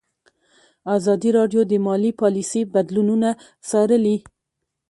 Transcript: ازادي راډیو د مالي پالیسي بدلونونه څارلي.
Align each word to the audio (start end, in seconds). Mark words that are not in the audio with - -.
ازادي 0.97 1.29
راډیو 1.37 1.61
د 1.67 1.73
مالي 1.85 2.11
پالیسي 2.21 2.61
بدلونونه 2.73 3.29
څارلي. 3.69 4.17